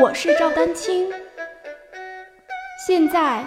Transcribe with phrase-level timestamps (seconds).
[0.00, 1.08] 我是赵丹青，
[2.86, 3.44] 现在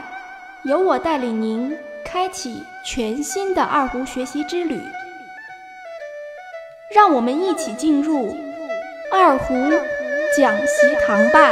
[0.64, 4.82] 由我带领您开启全新的二胡学习之旅，
[6.96, 8.38] 让我们一起进入
[9.12, 9.54] 二胡
[10.38, 11.52] 讲习堂吧。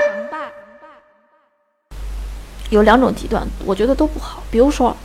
[2.69, 4.43] 有两种极端，我觉得都不好。
[4.49, 4.95] 比如说，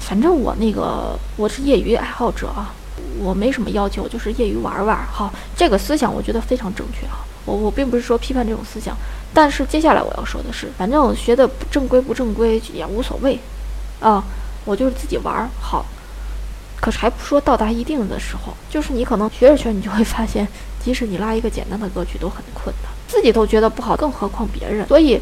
[0.00, 2.74] 反正我那个我是业余爱好者啊。
[3.18, 4.98] 我没什么要求，就是业余玩玩。
[5.10, 7.24] 好，这个思想我觉得非常正确啊。
[7.44, 8.96] 我我并不是说批判这种思想，
[9.32, 13.38] 但是接下来我要说的是，反正学的不正规不正规也无所谓，
[14.00, 14.24] 啊，
[14.64, 15.86] 我就是自己玩好。
[16.80, 20.46] 可是还不说到达一定的时候，就是你可能学着学，你就会发现，
[20.82, 24.86] 即使你拉一个简单的歌曲都很困难，自己都觉得不好，更何况别人。
[24.86, 25.20] 所以，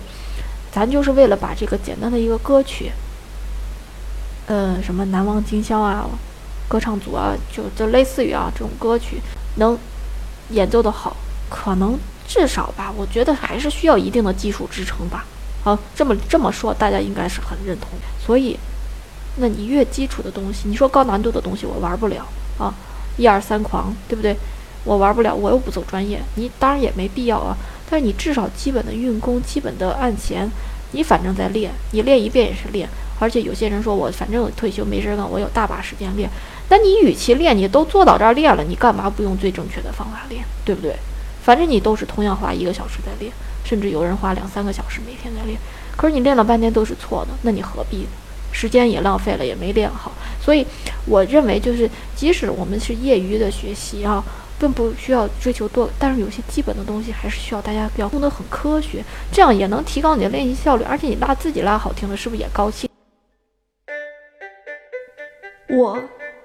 [0.72, 2.90] 咱就是为了把这个简单的一个歌曲，
[4.46, 6.08] 嗯，什么难忘今宵啊。
[6.74, 9.20] 歌唱组啊，就就类似于啊这种歌曲，
[9.58, 9.78] 能
[10.50, 11.16] 演奏的好，
[11.48, 15.24] 可能至少吧，我觉得还是需要一定的技术支撑吧。
[15.62, 17.90] 好，这么这么说，大家应该是很认同。
[18.26, 18.58] 所以，
[19.36, 22.26] 那你越基础的东西，你说高难度的东西我玩不了
[22.58, 22.74] 啊，
[23.18, 24.36] 一二三狂，对不对？
[24.82, 27.56] 我玩不了，我又不走专业，你当然也没必要啊。
[27.88, 30.50] 但是你至少基本的运功、基本的按弦，
[30.90, 32.88] 你反正在练，你练一遍也是练。
[33.20, 36.28] 而且有些人说我反正退休没事干，我有大把时间练。
[36.68, 40.96] 那你与其练，你都坐到这儿练了，你干嘛不用最正确的方法练，对不对？
[41.42, 43.30] 反正你都是同样花一个小时在练，
[43.64, 45.58] 甚至有人花两三个小时每天在练。
[45.94, 48.08] 可是你练了半天都是错的，那你何必呢？
[48.50, 50.10] 时间也浪费了，也没练好。
[50.40, 50.66] 所以
[51.06, 54.24] 我认为，就是即使我们是业余的学习啊，
[54.58, 60.84] 并不需要追求多，但是有些基本的东西还是需要大家表弄得很科学，这样也能提高你的练习效率。
[60.84, 62.88] 而且你拉自己拉好听了，是不是也高兴？
[65.68, 66.00] 我。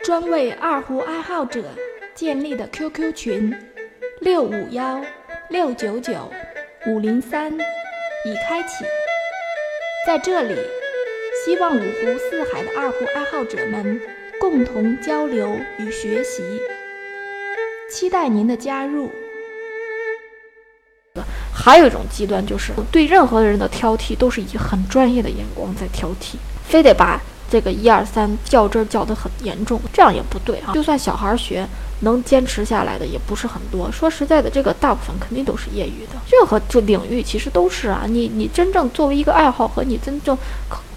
[0.09, 1.63] 专为二胡爱好者
[2.15, 3.55] 建立的 QQ 群
[4.21, 4.99] 六五幺
[5.49, 6.31] 六九九
[6.87, 8.83] 五零三已开启，
[10.07, 10.55] 在这里，
[11.45, 14.01] 希望五湖四海的二胡爱好者们
[14.39, 16.41] 共同交流与学习，
[17.91, 19.11] 期待您的加入。
[21.53, 27.21] 还有一种极端，就是对任何人的挑剔都是以很专业的眼光在挑剔，非得把。
[27.49, 30.71] 这个一二三较真儿较得很严重，这样也不对啊。
[30.73, 31.67] 就算小孩学
[32.01, 33.91] 能坚持下来的也不是很多。
[33.91, 36.19] 说实在的，这个大部分肯定都是业余的。
[36.31, 38.03] 任何这领域其实都是啊。
[38.07, 40.37] 你你真正作为一个爱好和你真正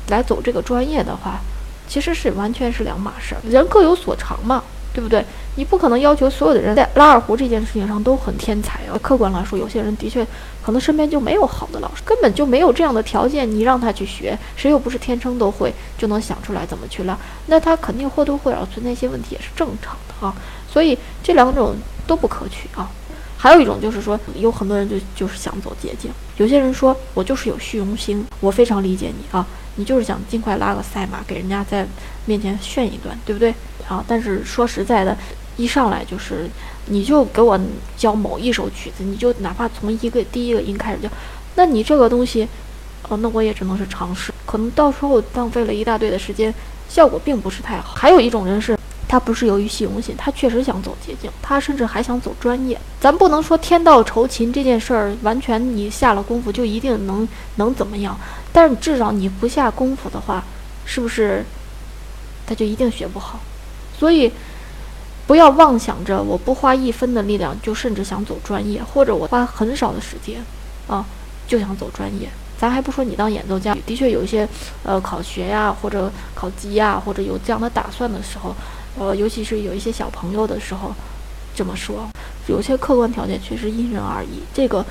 [0.08, 1.40] 来走这个专业的话，
[1.88, 3.40] 其实是完全是两码事儿。
[3.48, 4.62] 人各有所长嘛。
[4.92, 5.24] 对不对？
[5.56, 8.98] 你不可能要求所有的人在拉二胡这件事情上都很天才啊。
[9.02, 10.26] 客观来说，有些人的确
[10.62, 13.50] 可能身边就没有好的老师，根本就没有这样的条件。
[13.50, 17.16] 你让他去学，谁又不是天生都会就能想出来怎么去拉？
[17.46, 20.34] 那他肯定或多或少存在一些问题，也是正常的啊。
[20.70, 21.74] 所以这两种
[22.06, 22.90] 都不可取啊。
[23.36, 26.10] 还有一种就是说，有很多人就就是想走捷径。
[26.36, 29.44] 有些人说我就是有虚荣心，我非常理解你啊，
[29.74, 31.84] 你就是想尽快拉个赛马，给人家在
[32.26, 33.54] 面前炫一段，对不对？
[33.88, 35.16] 啊，但是说实在的，
[35.56, 36.48] 一上来就是，
[36.86, 37.58] 你就给我
[37.96, 41.08] 教某一首曲子，你就哪怕从一个第一个音开始教，
[41.56, 42.46] 那你这个东西，
[43.08, 46.54] 哦，那我也只能是尝试，可能到时候浪费了一大堆的时间，
[46.88, 47.94] 效果并不是太好。
[47.94, 48.78] 还有一种人是，
[49.08, 52.80] 他不是由于虚荣心，他确实想走捷径，他甚至还想走专业。
[53.00, 58.16] 咱不能说天道酬勤这件事儿，完全你下了功夫就一定能能怎么样，
[58.52, 60.42] 但是至少你不下功夫的话，
[60.86, 61.44] 是不是
[62.52, 63.40] 他就一定学不好？
[63.98, 64.30] 所以，
[65.26, 70.44] 不要妄想着我不花一分的力量就甚至想走专业，或者我花很少的时间，
[70.86, 71.02] 啊，
[71.46, 72.28] 就想走专业。
[72.58, 74.46] 咱还不说你当演奏家，的确有一些，
[74.82, 78.54] 呃，考学呀，或者考级呀，或者有这样的打算的时候，
[78.98, 80.92] 呃，尤其是有一些小朋友的时候，
[81.56, 82.06] 这么说，
[82.48, 84.42] 有些客观条件确实因人而异。
[84.52, 84.84] 这个，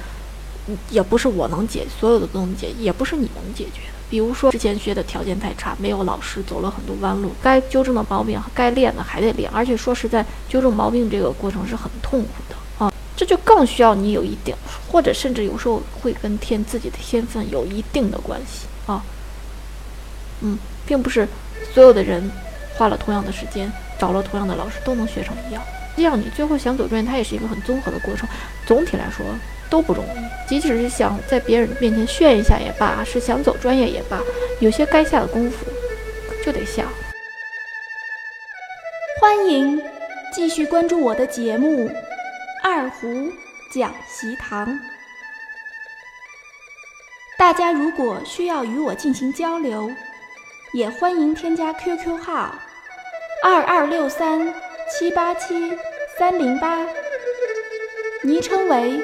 [0.89, 3.94] 也不是我能解，所有的都能解，也不是你能解决的。
[4.09, 14.53] 比如说，之前学的条件太差，没有老师，走了很多弯路，该纠正的毛病，该练的还得练，而且说实在，纠正毛病这个过程是很痛苦的啊，这就更需要你有一定，
[14.91, 19.02] 或者甚至有时候会跟天自己的天分有一定的关系啊，
[20.41, 21.25] 嗯，并不是
[21.73, 22.29] 所有的人
[22.75, 25.64] 花了同样的时间，找了同样的老师都能学成一样，
[25.96, 28.28] 这样你最后想走专业，它也是一个很综合的过程，
[28.67, 29.25] 总体来说。
[29.72, 34.22] 都不容易，即使是想在别人面前炫一下也罢，是想走专业也罢，
[34.59, 35.66] 有些该下的功夫
[36.46, 36.85] 就得下。
[39.20, 39.82] 欢迎
[40.34, 41.88] 继续关注我的节目
[42.62, 43.32] 《二胡
[43.72, 44.68] 讲习堂》。
[47.38, 49.90] 大家如果需要与我进行交流，
[50.74, 52.53] 也欢迎添加 QQ 号
[53.44, 54.53] 二二六三
[54.90, 55.78] 七八七
[56.20, 56.85] 三零八。
[58.24, 59.03] 昵称为